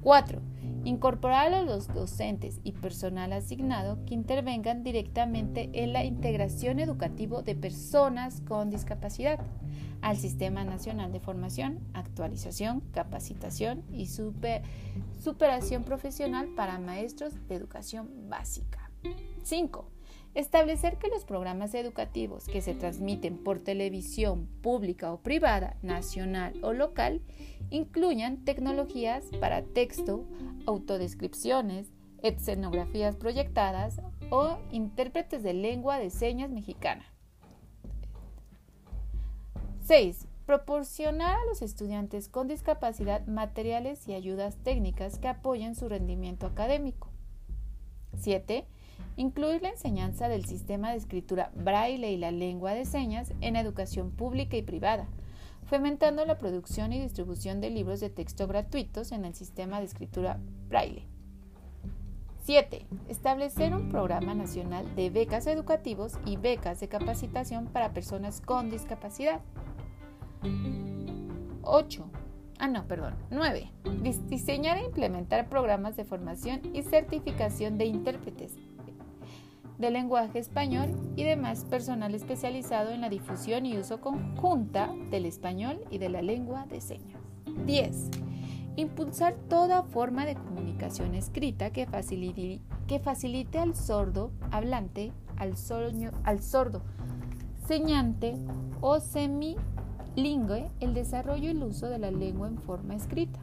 4 0.00 0.40
Incorporar 0.84 1.52
a 1.52 1.62
los 1.62 1.88
docentes 1.88 2.60
y 2.64 2.72
personal 2.72 3.32
asignado 3.32 4.04
que 4.06 4.14
intervengan 4.14 4.82
directamente 4.82 5.70
en 5.74 5.92
la 5.92 6.04
integración 6.04 6.80
educativa 6.80 7.42
de 7.42 7.54
personas 7.54 8.40
con 8.40 8.70
discapacidad 8.70 9.40
al 10.00 10.16
Sistema 10.16 10.64
Nacional 10.64 11.12
de 11.12 11.20
Formación, 11.20 11.80
Actualización, 11.92 12.80
Capacitación 12.92 13.84
y 13.92 14.06
Superación 14.06 15.84
Profesional 15.84 16.48
para 16.56 16.78
Maestros 16.78 17.34
de 17.48 17.54
Educación 17.54 18.28
Básica. 18.28 18.90
5 19.42 19.90
Establecer 20.34 20.96
que 20.96 21.08
los 21.08 21.24
programas 21.24 21.74
educativos 21.74 22.44
que 22.46 22.60
se 22.60 22.72
transmiten 22.72 23.36
por 23.36 23.58
televisión 23.58 24.46
pública 24.62 25.12
o 25.12 25.20
privada, 25.20 25.76
nacional 25.82 26.54
o 26.62 26.72
local, 26.72 27.20
incluyan 27.70 28.44
tecnologías 28.44 29.24
para 29.40 29.62
texto, 29.62 30.26
autodescripciones, 30.66 31.92
escenografías 32.22 33.16
proyectadas 33.16 34.00
o 34.30 34.58
intérpretes 34.70 35.42
de 35.42 35.54
lengua 35.54 35.98
de 35.98 36.10
señas 36.10 36.50
mexicana. 36.50 37.04
6. 39.84 40.26
Proporcionar 40.46 41.36
a 41.36 41.44
los 41.46 41.62
estudiantes 41.62 42.28
con 42.28 42.48
discapacidad 42.48 43.26
materiales 43.26 44.06
y 44.08 44.14
ayudas 44.14 44.56
técnicas 44.62 45.18
que 45.18 45.28
apoyen 45.28 45.74
su 45.74 45.88
rendimiento 45.88 46.46
académico. 46.46 47.08
7 48.16 48.66
Incluir 49.16 49.62
la 49.62 49.70
enseñanza 49.70 50.28
del 50.28 50.44
sistema 50.44 50.90
de 50.90 50.96
escritura 50.96 51.50
braille 51.54 52.12
y 52.12 52.16
la 52.16 52.30
lengua 52.30 52.72
de 52.72 52.84
señas 52.84 53.32
en 53.40 53.56
educación 53.56 54.10
pública 54.10 54.56
y 54.56 54.62
privada, 54.62 55.08
fomentando 55.70 56.26
la 56.26 56.36
producción 56.36 56.92
y 56.92 57.00
distribución 57.00 57.60
de 57.60 57.70
libros 57.70 58.00
de 58.00 58.10
texto 58.10 58.48
gratuitos 58.48 59.12
en 59.12 59.24
el 59.24 59.34
sistema 59.36 59.78
de 59.78 59.86
escritura 59.86 60.40
braille. 60.68 61.06
7. 62.42 62.86
Establecer 63.08 63.72
un 63.72 63.88
programa 63.88 64.34
nacional 64.34 64.96
de 64.96 65.10
becas 65.10 65.46
educativos 65.46 66.14
y 66.26 66.36
becas 66.36 66.80
de 66.80 66.88
capacitación 66.88 67.66
para 67.66 67.92
personas 67.92 68.40
con 68.40 68.68
discapacidad. 68.68 69.42
8. 71.62 72.10
Ah, 72.58 72.66
no, 72.66 72.88
perdón. 72.88 73.14
9. 73.30 73.70
Diseñar 74.28 74.76
e 74.76 74.86
implementar 74.86 75.48
programas 75.48 75.96
de 75.96 76.04
formación 76.04 76.62
y 76.74 76.82
certificación 76.82 77.78
de 77.78 77.84
intérpretes 77.84 78.56
de 79.80 79.90
lenguaje 79.90 80.38
español 80.38 80.90
y 81.16 81.24
demás 81.24 81.64
personal 81.64 82.14
especializado 82.14 82.90
en 82.90 83.00
la 83.00 83.08
difusión 83.08 83.64
y 83.64 83.78
uso 83.78 84.00
conjunta 84.00 84.94
del 85.10 85.24
español 85.24 85.80
y 85.90 85.98
de 85.98 86.10
la 86.10 86.20
lengua 86.20 86.66
de 86.66 86.80
señas. 86.80 87.20
10. 87.66 88.10
Impulsar 88.76 89.34
toda 89.48 89.82
forma 89.82 90.26
de 90.26 90.34
comunicación 90.34 91.14
escrita 91.14 91.70
que 91.70 91.86
facilite, 91.86 93.58
al 93.58 93.74
sordo 93.74 94.32
hablante, 94.50 95.12
al, 95.36 95.54
al 96.24 96.42
sordo 96.42 96.82
señante 97.66 98.36
o 98.80 99.00
semilingüe 99.00 100.70
el 100.80 100.92
desarrollo 100.92 101.44
y 101.44 101.52
el 101.52 101.62
uso 101.62 101.88
de 101.88 101.98
la 101.98 102.10
lengua 102.10 102.48
en 102.48 102.58
forma 102.58 102.94
escrita. 102.94 103.40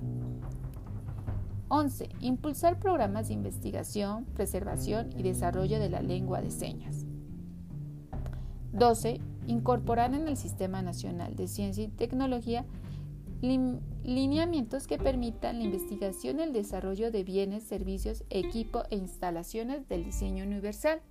11. 1.70 2.10
Impulsar 2.22 2.80
programas 2.80 3.28
de 3.28 3.34
investigación, 3.34 4.26
preservación 4.36 5.10
y 5.18 5.24
desarrollo 5.24 5.80
de 5.80 5.90
la 5.90 6.02
lengua 6.02 6.42
de 6.42 6.52
señas. 6.52 7.06
12. 8.72 9.20
Incorporar 9.48 10.14
en 10.14 10.28
el 10.28 10.38
Sistema 10.38 10.82
Nacional 10.82 11.36
de 11.36 11.48
Ciencia 11.48 11.84
y 11.84 11.90
Tecnología 11.90 12.66
lineamientos 13.42 14.88
que 14.88 14.98
permitan 14.98 15.60
la 15.60 15.66
investigación 15.66 16.40
y 16.40 16.44
el 16.44 16.54
desarrollo 16.54 17.12
de 17.12 17.24
bienes, 17.24 17.64
servicios, 17.64 18.24
equipo 18.32 18.84
e 18.90 18.96
instalaciones 18.96 19.88
del 19.88 20.04
diseño 20.04 20.44
universal. 20.44 21.02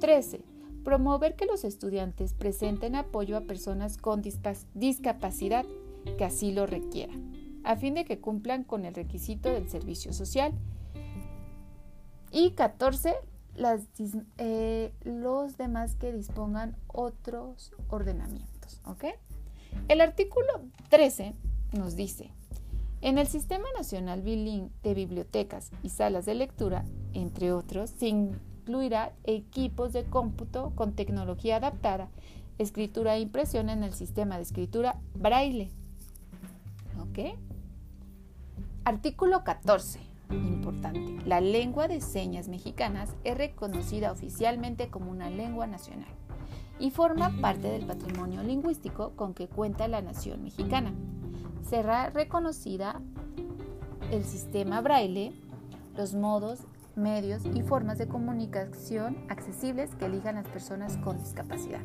13. 0.00 0.40
Promover 0.82 1.36
que 1.36 1.44
los 1.44 1.64
estudiantes 1.64 2.32
presenten 2.32 2.96
apoyo 2.96 3.36
a 3.36 3.42
personas 3.42 3.98
con 3.98 4.22
discapacidad 4.22 5.66
que 6.16 6.24
así 6.24 6.52
lo 6.52 6.66
requieran 6.66 7.41
a 7.64 7.76
fin 7.76 7.94
de 7.94 8.04
que 8.04 8.20
cumplan 8.20 8.64
con 8.64 8.84
el 8.84 8.94
requisito 8.94 9.52
del 9.52 9.68
servicio 9.68 10.12
social. 10.12 10.52
Y 12.30 12.52
14. 12.52 13.14
Eh, 14.38 14.94
los 15.04 15.58
demás 15.58 15.94
que 15.96 16.12
dispongan 16.12 16.76
otros 16.86 17.72
ordenamientos. 17.88 18.80
El 19.88 20.00
artículo 20.00 20.48
13 20.88 21.34
nos 21.72 21.96
dice, 21.96 22.30
en 23.02 23.18
el 23.18 23.26
Sistema 23.26 23.66
Nacional 23.76 24.22
de 24.24 24.94
Bibliotecas 24.94 25.70
y 25.82 25.90
Salas 25.90 26.24
de 26.24 26.34
Lectura, 26.34 26.84
entre 27.14 27.52
otros, 27.52 27.90
se 27.90 28.08
incluirá 28.08 29.12
equipos 29.24 29.92
de 29.92 30.04
cómputo 30.04 30.72
con 30.74 30.94
tecnología 30.94 31.56
adaptada, 31.56 32.08
escritura 32.58 33.16
e 33.16 33.20
impresión 33.20 33.70
en 33.70 33.82
el 33.82 33.92
sistema 33.92 34.36
de 34.36 34.42
escritura 34.42 35.00
braille. 35.14 35.70
¿Ok? 37.00 37.36
Artículo 38.84 39.44
14. 39.44 40.00
Importante. 40.30 41.24
La 41.24 41.40
lengua 41.40 41.86
de 41.86 42.00
señas 42.00 42.48
mexicanas 42.48 43.14
es 43.22 43.38
reconocida 43.38 44.10
oficialmente 44.10 44.88
como 44.90 45.12
una 45.12 45.30
lengua 45.30 45.68
nacional 45.68 46.08
y 46.80 46.90
forma 46.90 47.30
parte 47.40 47.68
del 47.68 47.86
patrimonio 47.86 48.42
lingüístico 48.42 49.12
con 49.14 49.34
que 49.34 49.46
cuenta 49.46 49.86
la 49.86 50.02
nación 50.02 50.42
mexicana. 50.42 50.92
Será 51.62 52.10
reconocida 52.10 53.00
el 54.10 54.24
sistema 54.24 54.80
braille, 54.80 55.32
los 55.96 56.14
modos, 56.14 56.66
medios 56.96 57.44
y 57.54 57.62
formas 57.62 57.98
de 57.98 58.08
comunicación 58.08 59.16
accesibles 59.28 59.94
que 59.94 60.06
elijan 60.06 60.34
las 60.34 60.48
personas 60.48 60.96
con 60.96 61.18
discapacidad. 61.18 61.82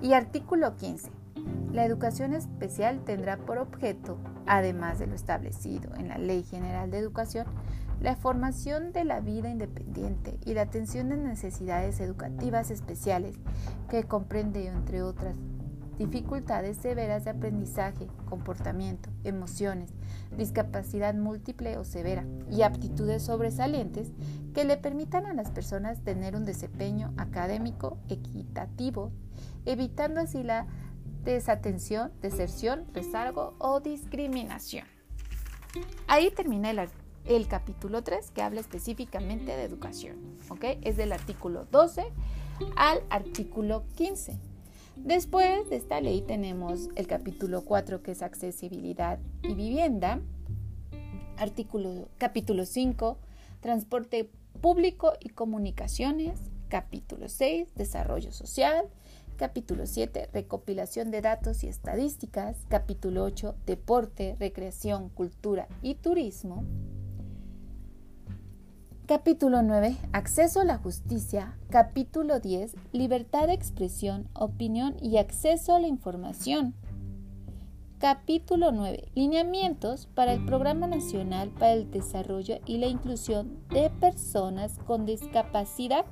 Y 0.00 0.12
artículo 0.12 0.76
15. 0.76 1.17
La 1.72 1.84
educación 1.84 2.32
especial 2.32 3.04
tendrá 3.04 3.36
por 3.36 3.58
objeto, 3.58 4.18
además 4.46 4.98
de 4.98 5.06
lo 5.06 5.14
establecido 5.14 5.94
en 5.96 6.08
la 6.08 6.18
Ley 6.18 6.42
General 6.42 6.90
de 6.90 6.98
Educación, 6.98 7.46
la 8.00 8.16
formación 8.16 8.92
de 8.92 9.04
la 9.04 9.20
vida 9.20 9.50
independiente 9.50 10.38
y 10.44 10.54
la 10.54 10.62
atención 10.62 11.08
de 11.08 11.16
necesidades 11.16 12.00
educativas 12.00 12.70
especiales, 12.70 13.36
que 13.90 14.04
comprende, 14.04 14.66
entre 14.68 15.02
otras 15.02 15.34
dificultades 15.98 16.76
severas 16.76 17.24
de 17.24 17.30
aprendizaje, 17.30 18.06
comportamiento, 18.24 19.10
emociones, 19.24 19.90
discapacidad 20.36 21.14
múltiple 21.14 21.76
o 21.76 21.84
severa 21.84 22.24
y 22.50 22.62
aptitudes 22.62 23.24
sobresalientes 23.24 24.12
que 24.54 24.64
le 24.64 24.76
permitan 24.76 25.26
a 25.26 25.34
las 25.34 25.50
personas 25.50 26.02
tener 26.04 26.36
un 26.36 26.44
desempeño 26.44 27.12
académico 27.16 27.98
equitativo, 28.08 29.10
evitando 29.66 30.20
así 30.20 30.44
la 30.44 30.66
desatención, 31.32 32.12
deserción, 32.20 32.86
rezago 32.92 33.54
o 33.58 33.80
discriminación. 33.80 34.86
Ahí 36.06 36.30
termina 36.30 36.70
el, 37.24 37.48
capítulo 37.48 38.02
3 38.02 38.30
que 38.30 38.42
habla 38.42 38.60
específicamente 38.60 39.56
de 39.56 39.62
educación. 39.62 40.16
Es 40.82 40.96
del 40.96 41.12
artículo 41.12 41.66
12 41.70 42.12
al 42.76 43.02
artículo 43.10 43.84
15. 43.96 44.38
Después 44.96 45.68
de 45.70 45.76
esta 45.76 46.00
ley 46.00 46.22
tenemos 46.22 46.88
el 46.96 47.06
capítulo 47.06 47.62
4 47.62 48.02
que 48.02 48.12
es 48.12 48.22
accesibilidad 48.22 49.18
y 49.42 49.54
vivienda. 49.54 50.20
Artículo, 51.36 52.08
capítulo 52.18 52.64
5, 52.64 53.18
transporte 53.60 54.30
público 54.60 55.12
y 55.20 55.28
comunicaciones. 55.28 56.40
Capítulo 56.68 57.28
6, 57.28 57.74
desarrollo 57.76 58.32
social. 58.32 58.88
Capítulo 59.38 59.86
7, 59.86 60.30
recopilación 60.32 61.12
de 61.12 61.20
datos 61.20 61.62
y 61.62 61.68
estadísticas. 61.68 62.56
Capítulo 62.66 63.22
8, 63.22 63.54
deporte, 63.66 64.34
recreación, 64.40 65.10
cultura 65.10 65.68
y 65.80 65.94
turismo. 65.94 66.64
Capítulo 69.06 69.62
9. 69.62 69.96
Acceso 70.12 70.60
a 70.60 70.64
la 70.64 70.78
justicia. 70.78 71.56
Capítulo 71.70 72.40
10. 72.40 72.74
Libertad 72.90 73.46
de 73.46 73.52
expresión, 73.52 74.28
opinión 74.34 74.96
y 75.00 75.18
acceso 75.18 75.72
a 75.72 75.78
la 75.78 75.86
información. 75.86 76.74
Capítulo 78.00 78.72
9. 78.72 79.04
Lineamientos 79.14 80.06
para 80.16 80.32
el 80.32 80.44
Programa 80.46 80.88
Nacional 80.88 81.50
para 81.50 81.74
el 81.74 81.92
Desarrollo 81.92 82.58
y 82.66 82.78
la 82.78 82.88
Inclusión 82.88 83.60
de 83.70 83.88
Personas 83.88 84.80
con 84.84 85.06
Discapacidad. 85.06 86.06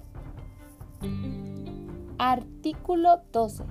Artículo 2.19 3.21
12. 3.31 3.63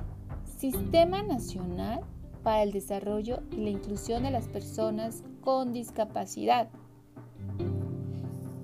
Sistema 0.59 1.23
Nacional 1.23 2.01
para 2.43 2.61
el 2.61 2.71
Desarrollo 2.71 3.39
y 3.49 3.55
la 3.55 3.71
Inclusión 3.71 4.21
de 4.21 4.29
las 4.29 4.47
Personas 4.47 5.23
con 5.41 5.73
Discapacidad. 5.73 6.69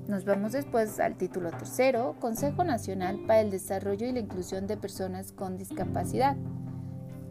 Nos 0.08 0.24
vamos 0.24 0.52
después 0.52 1.00
al 1.00 1.18
título 1.18 1.50
tercero, 1.50 2.16
Consejo 2.20 2.64
Nacional 2.64 3.22
para 3.26 3.42
el 3.42 3.50
Desarrollo 3.50 4.06
y 4.06 4.12
la 4.12 4.20
Inclusión 4.20 4.68
de 4.68 4.78
Personas 4.78 5.32
con 5.32 5.58
Discapacidad, 5.58 6.38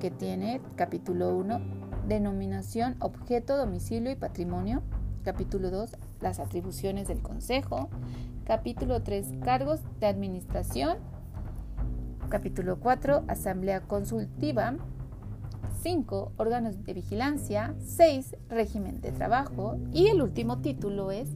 que 0.01 0.11
tiene 0.11 0.61
capítulo 0.75 1.37
1, 1.37 1.61
denominación, 2.09 2.97
objeto, 2.99 3.57
domicilio 3.57 4.11
y 4.11 4.17
patrimonio. 4.17 4.83
Capítulo 5.23 5.71
2, 5.71 5.93
las 6.21 6.41
atribuciones 6.41 7.07
del 7.07 7.23
Consejo. 7.23 7.91
Capítulo 8.45 9.05
3, 9.05 9.35
cargos 9.45 9.81
de 10.01 10.07
administración. 10.07 10.99
Capítulo 12.31 12.79
4, 12.79 13.25
asamblea 13.27 13.81
consultiva. 13.81 14.77
5, 15.83 16.33
órganos 16.37 16.85
de 16.85 16.95
vigilancia. 16.95 17.75
6, 17.85 18.37
régimen 18.49 19.01
de 19.01 19.11
trabajo. 19.11 19.77
Y 19.93 20.07
el 20.07 20.23
último 20.23 20.61
título 20.61 21.11
es 21.11 21.29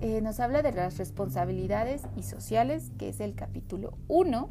eh, 0.00 0.20
nos 0.22 0.40
habla 0.40 0.62
de 0.62 0.72
las 0.72 0.98
responsabilidades 0.98 2.02
y 2.16 2.24
sociales, 2.24 2.90
que 2.98 3.10
es 3.10 3.20
el 3.20 3.34
capítulo 3.34 3.96
1 4.08 4.48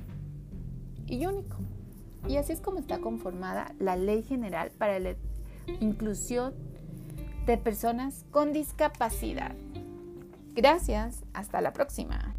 y 1.07 1.25
único. 1.25 1.57
Y 2.27 2.37
así 2.37 2.53
es 2.53 2.61
como 2.61 2.79
está 2.79 2.99
conformada 2.99 3.73
la 3.77 3.97
Ley 3.97 4.23
General 4.23 4.71
para 4.77 4.99
la 4.99 5.15
Inclusión 5.81 6.53
de 7.45 7.57
Personas 7.57 8.25
con 8.31 8.53
Discapacidad. 8.53 9.55
Gracias, 10.55 11.23
hasta 11.33 11.61
la 11.61 11.73
próxima. 11.73 12.35